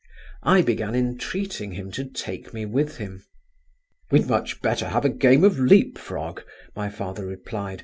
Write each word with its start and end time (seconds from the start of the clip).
I 0.41 0.63
began 0.63 0.95
entreating 0.95 1.73
him 1.73 1.91
to 1.91 2.03
take 2.03 2.55
me 2.55 2.65
with 2.65 2.97
him. 2.97 3.23
"We'd 4.09 4.25
much 4.25 4.59
better 4.59 4.87
have 4.89 5.05
a 5.05 5.09
game 5.09 5.43
of 5.43 5.59
leap 5.59 5.99
frog," 5.99 6.41
my 6.75 6.89
father 6.89 7.27
replied. 7.27 7.79